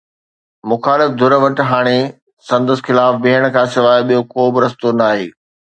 [0.71, 1.99] مخالف ڌر وٽ هاڻي
[2.49, 5.27] سندس خلاف بيهڻ کان سواءِ ٻيو ڪو به رستو ناهي.